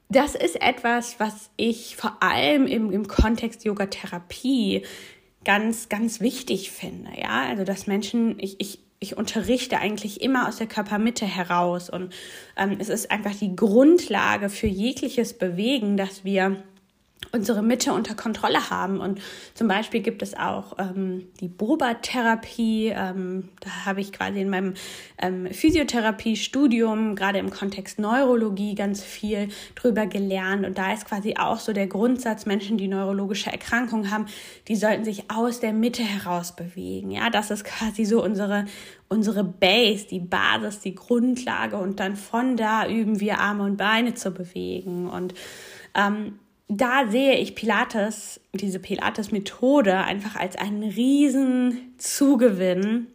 das 0.09 0.35
ist 0.35 0.61
etwas, 0.61 1.21
was 1.21 1.51
ich 1.57 1.97
vor 1.97 2.23
allem 2.23 2.67
im, 2.67 2.91
im 2.91 3.07
Kontext 3.09 3.65
Yoga-Therapie 3.65 4.83
ganz, 5.45 5.89
ganz 5.89 6.21
wichtig 6.21 6.71
finde. 6.71 7.11
Ja, 7.21 7.47
also 7.49 7.65
dass 7.65 7.87
Menschen, 7.87 8.39
ich, 8.39 8.61
ich, 8.61 8.81
ich 9.01 9.17
unterrichte 9.17 9.79
eigentlich 9.79 10.23
immer 10.23 10.49
aus 10.49 10.57
der 10.57 10.67
Körpermitte 10.67 11.27
heraus 11.27 11.91
und 11.91 12.13
ähm, 12.57 12.77
es 12.79 12.89
ist 12.89 13.11
einfach 13.11 13.35
die 13.35 13.55
Grundlage 13.55 14.49
für 14.49 14.67
jegliches 14.67 15.35
Bewegen, 15.35 15.97
dass 15.97 16.25
wir 16.25 16.63
unsere 17.33 17.63
Mitte 17.63 17.93
unter 17.93 18.15
Kontrolle 18.15 18.71
haben. 18.71 19.01
Und 19.01 19.21
zum 19.55 19.69
Beispiel 19.69 20.01
gibt 20.01 20.23
es 20.23 20.35
auch 20.35 20.77
ähm, 20.79 21.27
die 21.41 21.49
Boba-Therapie. 21.49 22.93
Ähm, 22.95 23.49
da 23.61 23.85
habe 23.85 24.01
ich 24.01 24.13
quasi 24.13 24.41
in 24.41 24.49
meinem 24.49 24.75
ähm, 25.21 25.49
Physiotherapie-Studium, 25.51 27.17
gerade 27.17 27.39
im 27.39 27.51
Kontext 27.51 27.99
Neurologie, 27.99 28.75
ganz 28.75 29.03
viel 29.03 29.49
drüber 29.75 30.07
gelernt. 30.07 30.65
Und 30.65 30.79
da 30.79 30.93
ist 30.93 31.07
quasi 31.07 31.35
auch 31.37 31.59
so 31.59 31.73
der 31.73 31.87
Grundsatz, 31.87 32.47
Menschen, 32.47 32.79
die 32.79 32.89
neurologische 32.89 33.51
Erkrankungen 33.51 34.11
haben, 34.11 34.27
die 34.69 34.77
sollten 34.77 35.05
sich 35.05 35.31
aus 35.31 35.61
der 35.61 35.73
Mitte 35.73 36.03
heraus 36.03 36.57
bewegen. 36.57 37.11
Ja, 37.11 37.31
das 37.31 37.51
ist 37.51 37.65
quasi 37.65 38.05
so 38.05 38.23
unsere, 38.23 38.65
unsere 39.09 39.45
Base, 39.45 40.07
die 40.07 40.21
Basis, 40.21 40.81
die 40.81 40.95
Grundlage. 40.95 41.77
Und 41.77 42.01
dann 42.01 42.17
von 42.17 42.57
da 42.57 42.89
üben 42.89 43.21
wir 43.21 43.39
Arme 43.39 43.65
und 43.65 43.77
Beine 43.77 44.15
zu 44.15 44.31
bewegen. 44.31 45.11
Und 45.11 45.35
ähm, 45.95 46.39
da 46.69 47.07
sehe 47.09 47.37
ich 47.39 47.55
Pilates, 47.55 48.41
diese 48.53 48.79
Pilates-Methode 48.79 49.97
einfach 49.97 50.37
als 50.37 50.57
einen 50.57 50.83
riesen 50.83 51.95
Zugewinn 51.97 53.09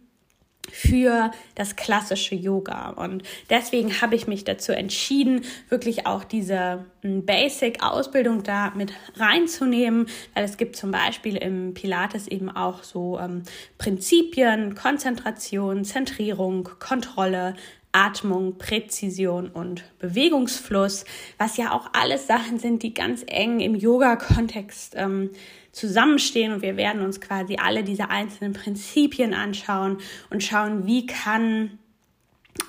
für 0.72 1.32
das 1.56 1.76
klassische 1.76 2.36
Yoga. 2.36 2.90
Und 2.92 3.22
deswegen 3.50 4.02
habe 4.02 4.16
ich 4.16 4.28
mich 4.28 4.44
dazu 4.44 4.72
entschieden, 4.72 5.44
wirklich 5.70 6.08
auch 6.08 6.24
diese 6.24 6.86
hm, 7.02 7.26
Basic-Ausbildung 7.26 8.44
da 8.44 8.72
mit 8.76 8.94
reinzunehmen, 9.16 10.08
weil 10.34 10.46
es 10.46 10.58
gibt 10.58 10.76
zum 10.76 10.90
Beispiel 10.92 11.36
im 11.36 11.74
Pilates 11.76 12.28
eben 12.28 12.50
auch 12.50 12.82
so 12.84 13.20
ähm, 13.20 13.44
Prinzipien, 13.78 14.74
Konzentration, 14.74 15.86
Zentrierung, 15.86 16.70
Kontrolle, 16.80 17.56
Atmung, 17.94 18.58
Präzision 18.58 19.48
und 19.48 19.84
Bewegungsfluss, 20.00 21.06
was 21.38 21.58
ja 21.58 21.72
auch 21.72 21.92
alles 21.94 22.28
Sachen 22.28 22.60
sind, 22.60 22.84
die 22.84 22.94
ganz 22.94 23.24
eng 23.28 23.60
im 23.60 23.76
Yoga-Kontext 23.76 24.96
ähm, 24.98 25.30
zusammenstehen. 25.72 26.54
Und 26.54 26.62
wir 26.62 26.76
werden 26.76 27.02
uns 27.02 27.22
quasi 27.22 27.58
alle 27.62 27.84
diese 27.84 28.10
einzelnen 28.10 28.54
Prinzipien 28.54 29.34
anschauen 29.34 30.00
und 30.30 30.44
schauen, 30.44 30.86
wie 30.86 31.06
kann 31.06 31.78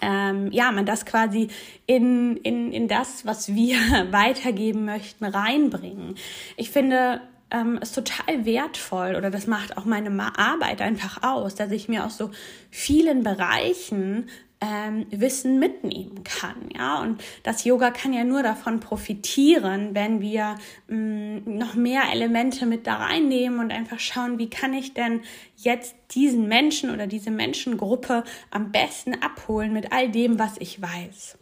ähm, 0.00 0.50
ja, 0.52 0.70
man 0.72 0.86
das 0.86 1.06
quasi 1.06 1.48
in, 1.86 2.36
in, 2.38 2.72
in 2.72 2.88
das, 2.88 3.26
was 3.26 3.54
wir 3.54 3.76
weitergeben 4.10 4.84
möchten, 4.84 5.24
reinbringen. 5.24 6.16
Ich 6.56 6.70
finde, 6.70 7.20
ähm, 7.50 7.78
ist 7.78 7.94
total 7.94 8.44
wertvoll 8.44 9.14
oder 9.16 9.30
das 9.30 9.46
macht 9.46 9.76
auch 9.76 9.84
meine 9.84 10.10
Arbeit 10.38 10.80
einfach 10.80 11.22
aus, 11.22 11.54
dass 11.54 11.70
ich 11.70 11.88
mir 11.88 12.04
aus 12.04 12.16
so 12.16 12.30
vielen 12.70 13.22
Bereichen 13.22 14.28
ähm, 14.64 15.06
Wissen 15.10 15.58
mitnehmen 15.58 16.24
kann. 16.24 16.70
Ja, 16.74 17.00
und 17.02 17.22
das 17.42 17.64
Yoga 17.64 17.90
kann 17.90 18.12
ja 18.12 18.24
nur 18.24 18.42
davon 18.42 18.80
profitieren, 18.80 19.94
wenn 19.94 20.20
wir 20.20 20.56
mh, 20.88 20.96
mm, 20.96 21.58
noch 21.58 21.74
mehr 21.74 22.04
Elemente 22.12 22.64
mit 22.64 22.86
da 22.86 22.96
reinnehmen 22.96 23.60
und 23.60 23.72
einfach 23.72 23.98
schauen, 23.98 24.38
wie 24.38 24.48
kann 24.48 24.72
ich 24.72 24.94
denn 24.94 25.20
jetzt 25.56 25.94
diesen 26.12 26.48
Menschen 26.48 26.90
oder 26.90 27.06
diese 27.06 27.30
Menschengruppe 27.30 28.24
am 28.50 28.72
besten 28.72 29.14
abholen 29.22 29.72
mit 29.72 29.92
all 29.92 30.10
dem, 30.10 30.38
was 30.38 30.56
ich 30.58 30.80
weiß. 30.80 31.36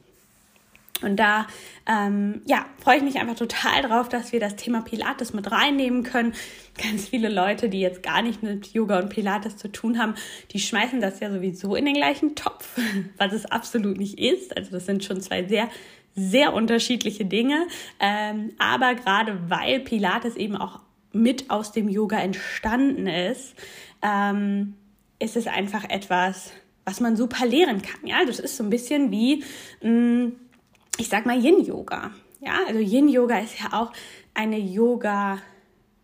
Und 1.02 1.16
da 1.16 1.46
ähm, 1.86 2.42
ja, 2.46 2.66
freue 2.78 2.98
ich 2.98 3.02
mich 3.02 3.18
einfach 3.18 3.34
total 3.34 3.82
drauf, 3.82 4.08
dass 4.08 4.32
wir 4.32 4.40
das 4.40 4.56
Thema 4.56 4.82
Pilates 4.82 5.32
mit 5.32 5.50
reinnehmen 5.50 6.02
können. 6.02 6.34
Ganz 6.80 7.08
viele 7.08 7.28
Leute, 7.28 7.68
die 7.68 7.80
jetzt 7.80 8.02
gar 8.02 8.22
nicht 8.22 8.42
mit 8.42 8.72
Yoga 8.72 8.98
und 8.98 9.08
Pilates 9.08 9.56
zu 9.56 9.70
tun 9.70 9.98
haben, 9.98 10.14
die 10.52 10.60
schmeißen 10.60 11.00
das 11.00 11.20
ja 11.20 11.30
sowieso 11.30 11.74
in 11.74 11.84
den 11.84 11.94
gleichen 11.94 12.34
Topf, 12.34 12.78
was 13.18 13.32
es 13.32 13.46
absolut 13.46 13.98
nicht 13.98 14.18
ist. 14.18 14.56
Also 14.56 14.70
das 14.70 14.86
sind 14.86 15.04
schon 15.04 15.20
zwei 15.20 15.44
sehr, 15.44 15.68
sehr 16.14 16.52
unterschiedliche 16.52 17.24
Dinge. 17.24 17.66
Ähm, 18.00 18.52
aber 18.58 18.94
gerade 18.94 19.38
weil 19.48 19.80
Pilates 19.80 20.36
eben 20.36 20.56
auch 20.56 20.80
mit 21.12 21.50
aus 21.50 21.72
dem 21.72 21.88
Yoga 21.88 22.18
entstanden 22.18 23.06
ist, 23.06 23.54
ähm, 24.02 24.74
ist 25.18 25.36
es 25.36 25.46
einfach 25.46 25.88
etwas, 25.88 26.52
was 26.84 27.00
man 27.00 27.16
super 27.16 27.46
lehren 27.46 27.80
kann. 27.82 28.06
Ja, 28.06 28.24
das 28.26 28.40
ist 28.40 28.56
so 28.56 28.64
ein 28.64 28.70
bisschen 28.70 29.10
wie 29.10 29.44
mh, 29.82 29.90
mm, 29.90 30.32
ich 30.98 31.08
sag 31.08 31.26
mal 31.26 31.38
Yin-Yoga. 31.38 32.10
Ja, 32.40 32.52
also 32.66 32.80
Yin-Yoga 32.80 33.38
ist 33.38 33.60
ja 33.60 33.72
auch 33.72 33.92
eine 34.34 34.58
Yoga, 34.58 35.38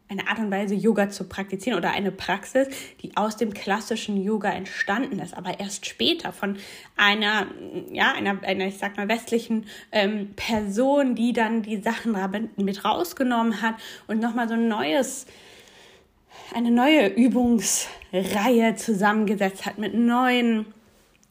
eine 0.08 0.28
Art 0.28 0.38
und 0.38 0.50
Weise, 0.50 0.74
Yoga 0.74 1.10
zu 1.10 1.24
praktizieren 1.24 1.78
oder 1.78 1.90
eine 1.90 2.10
Praxis, 2.10 2.68
die 3.02 3.16
aus 3.16 3.36
dem 3.36 3.52
klassischen 3.52 4.22
Yoga 4.22 4.50
entstanden 4.50 5.18
ist, 5.18 5.36
aber 5.36 5.60
erst 5.60 5.86
später 5.86 6.32
von 6.32 6.56
einer, 6.96 7.46
ja, 7.90 8.12
einer, 8.12 8.42
einer 8.42 8.66
ich 8.66 8.78
sag 8.78 8.96
mal, 8.96 9.08
westlichen 9.08 9.66
ähm, 9.92 10.34
Person, 10.36 11.14
die 11.14 11.32
dann 11.32 11.62
die 11.62 11.82
Sachen 11.82 12.16
mit 12.56 12.84
rausgenommen 12.84 13.60
hat 13.60 13.74
und 14.06 14.20
nochmal 14.20 14.48
so 14.48 14.54
ein 14.54 14.68
neues, 14.68 15.26
eine 16.54 16.70
neue 16.70 17.08
Übungsreihe 17.08 18.76
zusammengesetzt 18.76 19.66
hat 19.66 19.78
mit 19.78 19.94
neuen 19.94 20.66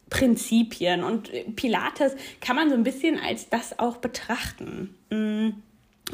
Prinzipien. 0.10 1.04
Und 1.04 1.32
Pilates 1.56 2.16
kann 2.42 2.56
man 2.56 2.70
so 2.70 2.76
ein 2.76 2.84
bisschen 2.84 3.20
als 3.20 3.50
das 3.50 3.80
auch 3.80 3.98
betrachten. 3.98 4.96
Mm. 5.10 5.50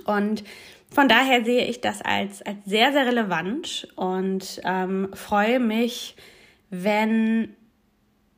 Und 0.06 0.44
von 0.90 1.08
daher 1.08 1.44
sehe 1.44 1.66
ich 1.66 1.82
das 1.82 2.02
als, 2.02 2.42
als 2.42 2.58
sehr, 2.66 2.92
sehr 2.92 3.06
relevant 3.06 3.88
und 3.96 4.62
ähm, 4.64 5.10
freue 5.14 5.60
mich, 5.60 6.16
wenn 6.70 7.56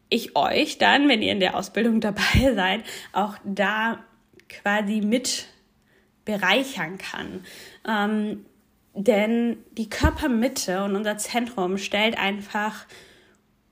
ich 0.09 0.35
euch 0.35 0.77
dann, 0.77 1.09
wenn 1.09 1.21
ihr 1.21 1.31
in 1.31 1.39
der 1.39 1.57
Ausbildung 1.57 1.99
dabei 1.99 2.53
seid, 2.55 2.83
auch 3.11 3.35
da 3.43 4.03
quasi 4.47 5.01
mit 5.01 5.47
bereichern 6.23 6.97
kann. 6.97 7.45
Ähm, 7.87 8.45
denn 8.93 9.57
die 9.77 9.89
Körpermitte 9.89 10.83
und 10.83 10.95
unser 10.95 11.17
Zentrum 11.17 11.77
stellt 11.77 12.17
einfach 12.17 12.85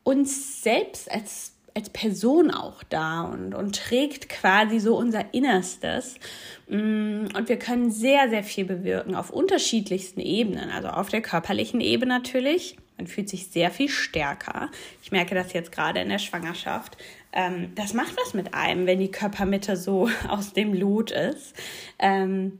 uns 0.03 0.61
selbst 0.61 1.09
als 1.09 1.52
als 1.75 1.89
Person 1.89 2.51
auch 2.51 2.83
da 2.83 3.21
und, 3.23 3.55
und 3.55 3.75
trägt 3.75 4.29
quasi 4.29 4.79
so 4.79 4.95
unser 4.95 5.33
Innerstes. 5.33 6.15
Mm, 6.67 7.25
und 7.35 7.49
wir 7.49 7.57
können 7.57 7.91
sehr, 7.91 8.29
sehr 8.29 8.43
viel 8.43 8.65
bewirken 8.65 9.15
auf 9.15 9.31
unterschiedlichsten 9.31 10.19
Ebenen. 10.19 10.69
Also 10.69 10.89
auf 10.89 11.09
der 11.09 11.21
körperlichen 11.21 11.81
Ebene 11.81 12.13
natürlich. 12.13 12.77
Man 12.97 13.07
fühlt 13.07 13.27
sich 13.27 13.47
sehr 13.47 13.71
viel 13.71 13.89
stärker. 13.89 14.69
Ich 15.01 15.11
merke 15.11 15.33
das 15.33 15.53
jetzt 15.53 15.71
gerade 15.71 15.99
in 15.99 16.09
der 16.09 16.19
Schwangerschaft. 16.19 16.95
Ähm, 17.31 17.71
das 17.73 17.93
macht 17.93 18.15
was 18.23 18.35
mit 18.35 18.53
einem, 18.53 18.85
wenn 18.85 18.99
die 18.99 19.11
Körpermitte 19.11 19.75
so 19.75 20.09
aus 20.29 20.53
dem 20.53 20.73
Lot 20.73 21.09
ist. 21.09 21.55
Ähm, 21.97 22.59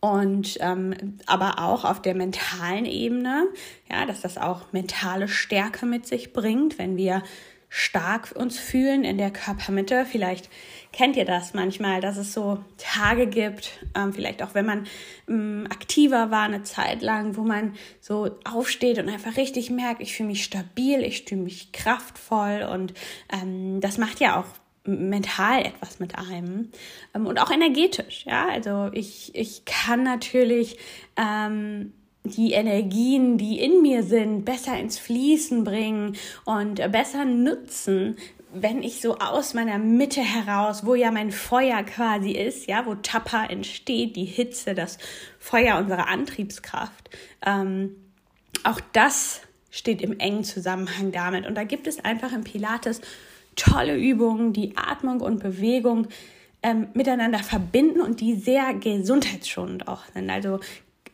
und 0.00 0.56
ähm, 0.60 1.18
aber 1.26 1.58
auch 1.58 1.84
auf 1.84 2.00
der 2.00 2.14
mentalen 2.14 2.86
Ebene, 2.86 3.48
ja, 3.90 4.06
dass 4.06 4.22
das 4.22 4.38
auch 4.38 4.72
mentale 4.72 5.28
Stärke 5.28 5.84
mit 5.84 6.06
sich 6.06 6.32
bringt, 6.32 6.78
wenn 6.78 6.96
wir 6.96 7.22
stark 7.70 8.32
uns 8.34 8.58
fühlen 8.58 9.04
in 9.04 9.16
der 9.16 9.30
Körpermitte. 9.30 10.04
Vielleicht 10.04 10.50
kennt 10.92 11.16
ihr 11.16 11.24
das 11.24 11.54
manchmal, 11.54 12.00
dass 12.00 12.16
es 12.16 12.34
so 12.34 12.58
Tage 12.76 13.28
gibt, 13.28 13.78
ähm, 13.96 14.12
vielleicht 14.12 14.42
auch 14.42 14.54
wenn 14.54 14.66
man 14.66 14.86
ähm, 15.28 15.66
aktiver 15.70 16.32
war 16.32 16.42
eine 16.42 16.64
Zeit 16.64 17.00
lang, 17.00 17.36
wo 17.36 17.42
man 17.42 17.74
so 18.00 18.36
aufsteht 18.44 18.98
und 18.98 19.08
einfach 19.08 19.36
richtig 19.36 19.70
merkt, 19.70 20.02
ich 20.02 20.16
fühle 20.16 20.30
mich 20.30 20.42
stabil, 20.42 21.02
ich 21.04 21.24
fühle 21.24 21.42
mich 21.42 21.70
kraftvoll 21.70 22.68
und 22.70 22.92
ähm, 23.32 23.80
das 23.80 23.98
macht 23.98 24.18
ja 24.18 24.40
auch 24.40 24.46
mental 24.84 25.64
etwas 25.64 26.00
mit 26.00 26.18
einem 26.18 26.70
ähm, 27.14 27.26
und 27.26 27.38
auch 27.40 27.52
energetisch. 27.52 28.24
Ja, 28.26 28.48
also 28.48 28.90
ich, 28.92 29.32
ich 29.34 29.64
kann 29.64 30.02
natürlich 30.02 30.76
ähm, 31.16 31.92
die 32.24 32.52
Energien, 32.52 33.38
die 33.38 33.58
in 33.60 33.82
mir 33.82 34.02
sind, 34.02 34.44
besser 34.44 34.78
ins 34.78 34.98
Fließen 34.98 35.64
bringen 35.64 36.16
und 36.44 36.76
besser 36.92 37.24
nutzen, 37.24 38.16
wenn 38.52 38.82
ich 38.82 39.00
so 39.00 39.16
aus 39.18 39.54
meiner 39.54 39.78
Mitte 39.78 40.20
heraus, 40.20 40.84
wo 40.84 40.94
ja 40.94 41.10
mein 41.10 41.30
Feuer 41.30 41.82
quasi 41.84 42.32
ist, 42.32 42.66
ja, 42.66 42.84
wo 42.84 42.94
Tappa 42.96 43.44
entsteht, 43.46 44.16
die 44.16 44.24
Hitze, 44.24 44.74
das 44.74 44.98
Feuer 45.38 45.78
unserer 45.78 46.08
Antriebskraft, 46.08 47.10
ähm, 47.46 47.94
auch 48.64 48.80
das 48.92 49.42
steht 49.70 50.02
im 50.02 50.18
engen 50.18 50.44
Zusammenhang 50.44 51.12
damit. 51.12 51.46
Und 51.46 51.54
da 51.54 51.64
gibt 51.64 51.86
es 51.86 52.04
einfach 52.04 52.32
im 52.32 52.42
Pilates 52.42 53.00
tolle 53.54 53.96
Übungen, 53.96 54.52
die 54.52 54.76
Atmung 54.76 55.20
und 55.20 55.40
Bewegung 55.40 56.08
ähm, 56.62 56.88
miteinander 56.92 57.38
verbinden 57.38 58.00
und 58.00 58.20
die 58.20 58.34
sehr 58.34 58.74
gesundheitsschonend 58.74 59.86
auch 59.86 60.04
sind. 60.12 60.28
Also 60.28 60.58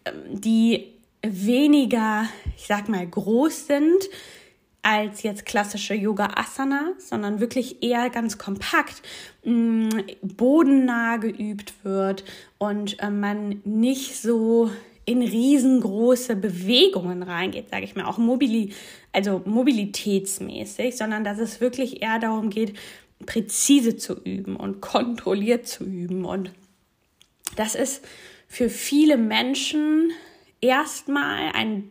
ähm, 0.07 0.41
die 0.41 0.96
weniger, 1.33 2.29
ich 2.57 2.67
sag 2.67 2.89
mal, 2.89 3.07
groß 3.07 3.67
sind 3.67 4.09
als 4.83 5.25
jetzt 5.25 5.47
klassische 5.47 5.95
Yoga 5.95 6.35
Asana, 6.37 6.93
sondern 6.99 7.41
wirklich 7.41 7.83
eher 7.83 8.09
ganz 8.09 8.39
kompakt, 8.39 9.03
mm, 9.45 9.89
bodennah 10.23 11.17
geübt 11.17 11.75
wird 11.83 12.25
und 12.59 13.01
äh, 13.01 13.11
man 13.11 13.61
nicht 13.65 14.17
so 14.17 14.71
in 15.05 15.23
riesengroße 15.23 16.37
Bewegungen 16.37 17.23
reingeht, 17.23 17.71
sage 17.71 17.85
ich 17.85 17.97
mal, 17.97 18.05
auch 18.05 18.19
Mobili 18.19 18.73
also 19.13 19.41
mobilitätsmäßig, 19.45 20.97
sondern 20.97 21.25
dass 21.25 21.39
es 21.39 21.61
wirklich 21.61 22.03
eher 22.03 22.19
darum 22.19 22.51
geht, 22.51 22.75
präzise 23.25 23.97
zu 23.97 24.15
üben 24.15 24.57
und 24.57 24.83
kontrolliert 24.83 25.67
zu 25.67 25.85
üben. 25.85 26.25
Und 26.25 26.51
das 27.57 27.75
ist 27.75 28.05
für 28.47 28.69
viele 28.69 29.17
Menschen 29.17 30.11
erstmal 30.61 31.53
ein 31.53 31.91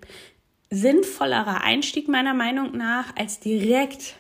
sinnvollerer 0.70 1.64
Einstieg 1.64 2.08
meiner 2.08 2.34
Meinung 2.34 2.76
nach, 2.76 3.16
als 3.16 3.40
direkt 3.40 4.16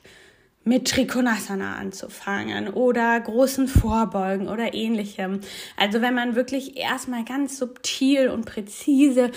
mit 0.63 0.87
Trikonasana 0.87 1.75
anzufangen 1.75 2.69
oder 2.69 3.19
großen 3.19 3.67
Vorbeugen 3.67 4.47
oder 4.47 4.73
ähnlichem. 4.73 5.41
Also 5.77 6.01
wenn 6.01 6.15
man 6.15 6.35
wirklich 6.35 6.75
erstmal 6.75 7.23
ganz 7.23 7.59
subtil 7.59 8.29
und 8.29 8.45
präzise 8.45 9.31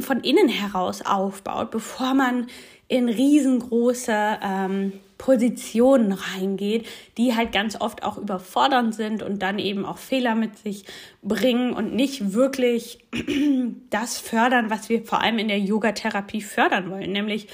von 0.00 0.20
innen 0.20 0.48
heraus 0.48 1.00
aufbaut, 1.00 1.70
bevor 1.70 2.12
man 2.12 2.48
in 2.86 3.08
riesengroße 3.08 4.38
ähm, 4.42 4.92
Positionen 5.18 6.12
reingeht, 6.12 6.86
die 7.18 7.34
halt 7.34 7.52
ganz 7.52 7.78
oft 7.80 8.04
auch 8.04 8.16
überfordernd 8.16 8.94
sind 8.94 9.22
und 9.22 9.42
dann 9.42 9.58
eben 9.58 9.84
auch 9.84 9.98
Fehler 9.98 10.36
mit 10.36 10.56
sich 10.58 10.84
bringen 11.22 11.72
und 11.72 11.92
nicht 11.92 12.32
wirklich 12.32 13.00
das 13.90 14.18
fördern, 14.18 14.70
was 14.70 14.88
wir 14.88 15.04
vor 15.04 15.20
allem 15.20 15.38
in 15.38 15.48
der 15.48 15.58
Yogatherapie 15.58 16.40
fördern 16.40 16.90
wollen, 16.90 17.12
nämlich 17.12 17.48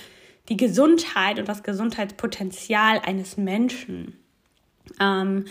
die 0.51 0.59
Gesundheit 0.59 1.39
und 1.39 1.49
das 1.49 1.63
Gesundheitspotenzial 1.63 3.01
eines 3.05 3.39
Menschen. 3.39 4.19
Ähm, 5.01 5.47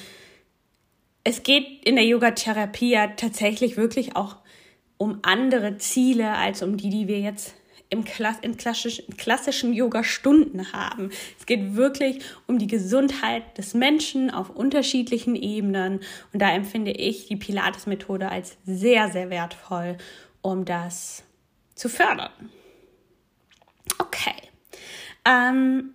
es 1.24 1.42
geht 1.42 1.84
in 1.84 1.96
der 1.96 2.06
Yogatherapie 2.06 2.92
ja 2.92 3.08
tatsächlich 3.08 3.76
wirklich 3.76 4.16
auch 4.16 4.38
um 4.98 5.20
andere 5.24 5.78
Ziele 5.78 6.34
als 6.34 6.62
um 6.62 6.78
die, 6.78 6.90
die 6.90 7.08
wir 7.08 7.20
jetzt 7.20 7.56
im 7.94 8.04
Klass 8.04 8.38
in 8.42 8.58
klassischen, 8.58 9.16
klassischen 9.16 9.72
Yoga-Stunden 9.72 10.74
haben. 10.74 11.12
Es 11.40 11.46
geht 11.46 11.76
wirklich 11.76 12.24
um 12.48 12.60
die 12.60 12.68
Gesundheit 12.68 13.58
des 13.58 13.74
Menschen 13.74 14.32
auf 14.32 14.50
unterschiedlichen 14.50 15.36
Ebenen. 15.36 16.02
Und 16.34 16.42
da 16.42 16.52
empfinde 16.52 16.92
ich 16.92 17.28
die 17.28 17.38
Pilates-Methode 17.38 18.30
als 18.30 18.58
sehr, 18.66 19.10
sehr 19.10 19.30
wertvoll, 19.30 19.98
um 20.42 20.66
das 20.66 21.24
zu 21.76 21.88
fördern. 21.88 22.32
Okay. 24.00 24.36
Ähm, 25.26 25.94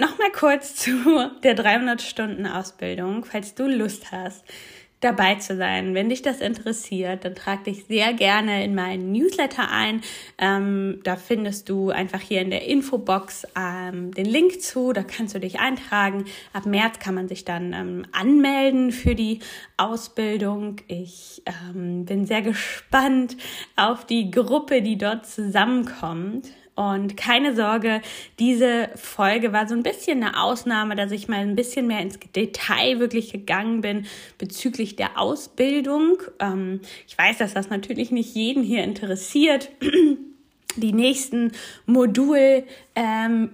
Nochmal 0.00 0.30
kurz 0.30 0.74
zu 0.76 0.92
der 1.42 1.56
300-Stunden-Ausbildung, 1.56 3.24
falls 3.24 3.54
du 3.54 3.66
Lust 3.66 4.12
hast 4.12 4.44
dabei 5.00 5.36
zu 5.36 5.56
sein. 5.56 5.94
Wenn 5.94 6.08
dich 6.08 6.22
das 6.22 6.40
interessiert, 6.40 7.24
dann 7.24 7.34
trag 7.34 7.64
dich 7.64 7.84
sehr 7.86 8.12
gerne 8.12 8.64
in 8.64 8.74
meinen 8.74 9.12
Newsletter 9.12 9.70
ein. 9.70 10.00
Ähm, 10.38 11.00
da 11.04 11.16
findest 11.16 11.68
du 11.68 11.90
einfach 11.90 12.20
hier 12.20 12.40
in 12.40 12.50
der 12.50 12.66
Infobox 12.66 13.46
ähm, 13.56 14.12
den 14.12 14.26
Link 14.26 14.60
zu. 14.60 14.92
Da 14.92 15.02
kannst 15.02 15.34
du 15.34 15.40
dich 15.40 15.60
eintragen. 15.60 16.24
Ab 16.52 16.66
März 16.66 16.98
kann 16.98 17.14
man 17.14 17.28
sich 17.28 17.44
dann 17.44 17.72
ähm, 17.72 18.06
anmelden 18.12 18.90
für 18.90 19.14
die 19.14 19.38
Ausbildung. 19.76 20.76
Ich 20.88 21.42
ähm, 21.46 22.04
bin 22.04 22.26
sehr 22.26 22.42
gespannt 22.42 23.36
auf 23.76 24.04
die 24.04 24.30
Gruppe, 24.30 24.82
die 24.82 24.98
dort 24.98 25.26
zusammenkommt. 25.26 26.48
Und 26.78 27.16
keine 27.16 27.56
Sorge, 27.56 28.02
diese 28.38 28.90
Folge 28.94 29.52
war 29.52 29.66
so 29.66 29.74
ein 29.74 29.82
bisschen 29.82 30.22
eine 30.22 30.40
Ausnahme, 30.40 30.94
dass 30.94 31.10
ich 31.10 31.26
mal 31.26 31.40
ein 31.40 31.56
bisschen 31.56 31.88
mehr 31.88 31.98
ins 31.98 32.20
Detail 32.36 33.00
wirklich 33.00 33.32
gegangen 33.32 33.80
bin 33.80 34.06
bezüglich 34.38 34.94
der 34.94 35.18
Ausbildung. 35.18 36.22
Ähm, 36.38 36.80
ich 37.08 37.18
weiß, 37.18 37.38
dass 37.38 37.52
das 37.52 37.68
natürlich 37.68 38.12
nicht 38.12 38.32
jeden 38.32 38.62
hier 38.62 38.84
interessiert. 38.84 39.72
Die 40.76 40.92
nächsten 40.92 41.50
Modul-Podcast-Folgen 41.86 42.68
ähm, 42.98 43.50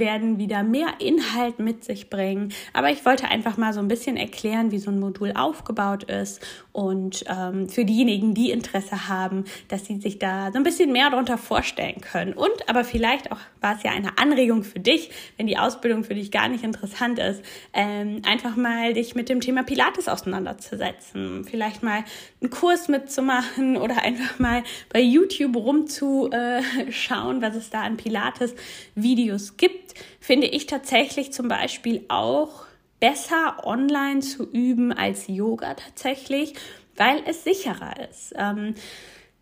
werden 0.00 0.38
wieder 0.38 0.64
mehr 0.64 0.88
Inhalt 0.98 1.60
mit 1.60 1.84
sich 1.84 2.10
bringen. 2.10 2.52
Aber 2.72 2.90
ich 2.90 3.04
wollte 3.04 3.28
einfach 3.28 3.56
mal 3.56 3.72
so 3.72 3.78
ein 3.78 3.86
bisschen 3.86 4.16
erklären, 4.16 4.72
wie 4.72 4.78
so 4.78 4.90
ein 4.90 4.98
Modul 4.98 5.32
aufgebaut 5.36 6.04
ist 6.04 6.44
und 6.72 7.24
ähm, 7.28 7.68
für 7.68 7.84
diejenigen, 7.84 8.34
die 8.34 8.50
Interesse 8.50 9.08
haben, 9.08 9.44
dass 9.68 9.86
sie 9.86 10.00
sich 10.00 10.18
da 10.18 10.50
so 10.50 10.58
ein 10.58 10.64
bisschen 10.64 10.92
mehr 10.92 11.08
darunter 11.08 11.38
vorstellen 11.38 12.00
können. 12.00 12.32
Und 12.32 12.68
aber 12.68 12.84
vielleicht 12.84 13.30
auch 13.30 13.38
war 13.60 13.76
es 13.76 13.82
ja 13.82 13.92
eine 13.92 14.18
Anregung 14.18 14.64
für 14.64 14.80
dich, 14.80 15.10
wenn 15.36 15.46
die 15.46 15.56
Ausbildung 15.56 16.04
für 16.04 16.14
dich 16.14 16.30
gar 16.30 16.48
nicht 16.48 16.64
interessant 16.64 17.18
ist, 17.18 17.42
ähm, 17.72 18.22
einfach 18.26 18.56
mal 18.56 18.92
dich 18.92 19.14
mit 19.14 19.28
dem 19.28 19.40
Thema 19.40 19.62
Pilates 19.62 20.08
auseinanderzusetzen. 20.08 21.44
Vielleicht 21.44 21.82
mal 21.82 22.04
einen 22.40 22.50
Kurs 22.50 22.88
mitzumachen 22.88 23.76
oder 23.76 24.02
einfach 24.02 24.38
mal 24.38 24.64
bei 24.92 25.00
YouTube 25.00 25.56
rum 25.56 25.86
zu 25.86 26.30
äh, 26.30 26.60
schauen, 26.90 27.40
was 27.40 27.54
es 27.54 27.70
da 27.70 27.82
an 27.82 27.96
Pilates-Videos 28.16 29.56
gibt, 29.56 29.94
finde 30.20 30.46
ich 30.46 30.66
tatsächlich 30.66 31.32
zum 31.32 31.48
Beispiel 31.48 32.04
auch 32.08 32.64
besser 33.00 33.64
online 33.64 34.20
zu 34.20 34.50
üben 34.50 34.92
als 34.92 35.26
Yoga 35.28 35.74
tatsächlich, 35.74 36.54
weil 36.96 37.22
es 37.26 37.44
sicherer 37.44 38.08
ist. 38.08 38.32
Ähm, 38.36 38.74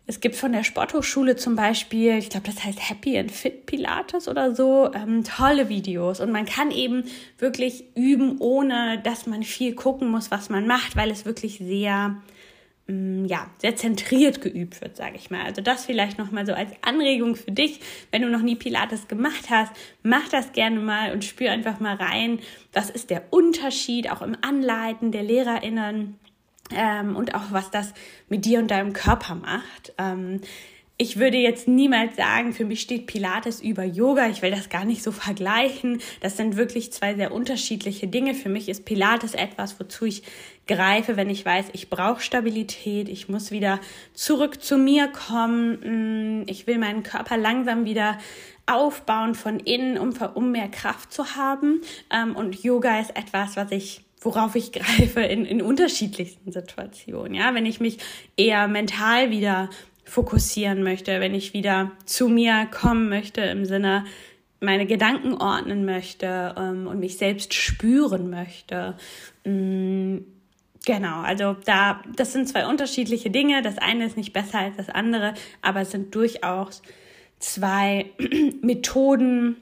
es 0.07 0.19
gibt 0.19 0.35
von 0.35 0.51
der 0.51 0.63
Sporthochschule 0.63 1.35
zum 1.35 1.55
Beispiel, 1.55 2.17
ich 2.17 2.29
glaube, 2.29 2.45
das 2.45 2.63
heißt 2.63 2.89
Happy 2.89 3.17
and 3.17 3.31
Fit 3.31 3.65
Pilates 3.65 4.27
oder 4.27 4.53
so, 4.53 4.91
ähm, 4.93 5.23
tolle 5.23 5.67
Videos. 5.67 6.19
Und 6.19 6.31
man 6.31 6.45
kann 6.45 6.69
eben 6.69 7.05
wirklich 7.39 7.85
üben, 7.95 8.37
ohne 8.39 9.01
dass 9.03 9.25
man 9.25 9.41
viel 9.41 9.73
gucken 9.73 10.11
muss, 10.11 10.29
was 10.29 10.49
man 10.49 10.67
macht, 10.67 10.95
weil 10.95 11.09
es 11.09 11.25
wirklich 11.25 11.57
sehr 11.57 12.17
ja, 12.87 13.49
sehr 13.57 13.75
zentriert 13.75 14.41
geübt 14.41 14.79
wird, 14.81 14.95
sage 14.95 15.15
ich 15.15 15.31
mal. 15.31 15.41
Also 15.43 15.61
das 15.61 15.85
vielleicht 15.85 16.19
nochmal 16.19 16.45
so 16.45 16.53
als 16.53 16.71
Anregung 16.81 17.35
für 17.35 17.51
dich, 17.51 17.79
wenn 18.11 18.21
du 18.21 18.29
noch 18.29 18.43
nie 18.43 18.55
Pilates 18.55 19.07
gemacht 19.07 19.49
hast, 19.49 19.71
mach 20.03 20.29
das 20.29 20.51
gerne 20.51 20.79
mal 20.79 21.11
und 21.11 21.25
spür 21.25 21.51
einfach 21.51 21.79
mal 21.79 21.95
rein, 21.95 22.39
was 22.73 22.91
ist 22.91 23.09
der 23.09 23.23
Unterschied 23.31 24.11
auch 24.11 24.21
im 24.21 24.37
Anleiten 24.41 25.11
der 25.11 25.23
LehrerInnen 25.23 26.19
ähm, 26.75 27.15
und 27.15 27.33
auch 27.33 27.51
was 27.51 27.71
das 27.71 27.93
mit 28.29 28.45
dir 28.45 28.59
und 28.59 28.69
deinem 28.69 28.93
Körper 28.93 29.33
macht. 29.33 29.93
Ähm, 29.97 30.41
ich 30.97 31.19
würde 31.19 31.37
jetzt 31.37 31.67
niemals 31.67 32.15
sagen, 32.15 32.53
für 32.53 32.63
mich 32.63 32.79
steht 32.79 33.05
Pilates 33.05 33.61
über 33.61 33.83
Yoga. 33.83 34.29
Ich 34.29 34.41
will 34.41 34.51
das 34.51 34.69
gar 34.69 34.85
nicht 34.85 35.03
so 35.03 35.11
vergleichen. 35.11 36.01
Das 36.21 36.37
sind 36.37 36.55
wirklich 36.55 36.93
zwei 36.93 37.15
sehr 37.15 37.33
unterschiedliche 37.33 38.07
Dinge. 38.07 38.33
Für 38.33 38.47
mich 38.47 38.69
ist 38.69 38.85
Pilates 38.85 39.33
etwas, 39.33 39.77
wozu 39.77 40.05
ich 40.05 40.23
greife, 40.67 41.17
wenn 41.17 41.29
ich 41.29 41.45
weiß, 41.45 41.65
ich 41.73 41.89
brauche 41.89 42.21
Stabilität, 42.21 43.09
ich 43.09 43.27
muss 43.27 43.51
wieder 43.51 43.81
zurück 44.13 44.63
zu 44.63 44.77
mir 44.77 45.07
kommen, 45.09 46.41
mm, 46.41 46.43
ich 46.47 46.65
will 46.65 46.77
meinen 46.77 47.03
Körper 47.03 47.35
langsam 47.35 47.83
wieder 47.83 48.17
aufbauen 48.65 49.35
von 49.35 49.59
innen, 49.59 49.97
um, 49.97 50.13
um 50.33 50.51
mehr 50.51 50.69
Kraft 50.69 51.11
zu 51.11 51.35
haben. 51.35 51.81
Ähm, 52.09 52.37
und 52.37 52.63
Yoga 52.63 53.01
ist 53.01 53.15
etwas, 53.17 53.57
was 53.57 53.71
ich 53.71 54.01
worauf 54.21 54.55
ich 54.55 54.71
greife 54.71 55.21
in, 55.21 55.45
in 55.45 55.61
unterschiedlichsten 55.61 56.51
Situationen. 56.51 57.35
Ja, 57.35 57.53
wenn 57.53 57.65
ich 57.67 57.79
mich 57.79 57.99
eher 58.37 58.67
mental 58.67 59.29
wieder 59.29 59.69
fokussieren 60.05 60.83
möchte, 60.83 61.19
wenn 61.19 61.33
ich 61.35 61.53
wieder 61.53 61.91
zu 62.05 62.29
mir 62.29 62.67
kommen 62.71 63.09
möchte 63.09 63.41
im 63.41 63.65
Sinne, 63.65 64.05
meine 64.61 64.85
Gedanken 64.85 65.33
ordnen 65.33 65.85
möchte 65.85 66.55
ähm, 66.57 66.87
und 66.87 66.99
mich 66.99 67.17
selbst 67.17 67.53
spüren 67.53 68.29
möchte. 68.29 68.95
Mm, 69.43 70.19
genau, 70.85 71.21
also 71.21 71.55
da, 71.65 72.01
das 72.15 72.33
sind 72.33 72.47
zwei 72.47 72.67
unterschiedliche 72.67 73.29
Dinge. 73.29 73.61
Das 73.61 73.77
eine 73.77 74.05
ist 74.05 74.17
nicht 74.17 74.33
besser 74.33 74.59
als 74.59 74.77
das 74.77 74.89
andere, 74.89 75.33
aber 75.61 75.81
es 75.81 75.91
sind 75.91 76.15
durchaus 76.15 76.81
zwei 77.39 78.11
Methoden, 78.61 79.57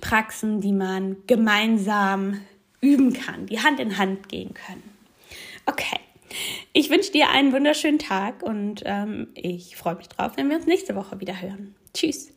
Praxen, 0.00 0.60
die 0.60 0.72
man 0.72 1.16
gemeinsam 1.26 2.40
üben 2.80 3.12
kann, 3.12 3.46
die 3.46 3.60
Hand 3.60 3.80
in 3.80 3.98
Hand 3.98 4.28
gehen 4.28 4.52
können. 4.54 4.82
Okay. 5.64 5.98
Ich 6.72 6.90
wünsche 6.90 7.12
dir 7.12 7.30
einen 7.30 7.52
wunderschönen 7.52 7.98
Tag 7.98 8.42
und 8.42 8.82
ähm, 8.84 9.28
ich 9.34 9.76
freue 9.76 9.96
mich 9.96 10.08
drauf, 10.08 10.32
wenn 10.36 10.48
wir 10.48 10.56
uns 10.56 10.66
nächste 10.66 10.94
Woche 10.96 11.20
wieder 11.20 11.40
hören. 11.40 11.74
Tschüss. 11.94 12.35